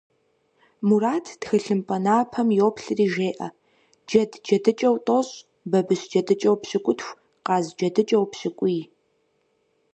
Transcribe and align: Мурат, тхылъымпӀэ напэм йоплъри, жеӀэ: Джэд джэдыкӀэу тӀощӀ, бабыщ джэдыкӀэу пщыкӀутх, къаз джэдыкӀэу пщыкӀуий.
Мурат, 0.87 1.25
тхылъымпӀэ 1.41 1.97
напэм 2.05 2.47
йоплъри, 2.59 3.05
жеӀэ: 3.13 3.47
Джэд 4.07 4.31
джэдыкӀэу 4.45 4.97
тӀощӀ, 5.05 5.35
бабыщ 5.71 6.01
джэдыкӀэу 6.09 6.55
пщыкӀутх, 6.61 7.07
къаз 7.45 7.65
джэдыкӀэу 7.77 8.25
пщыкӀуий. 8.31 8.81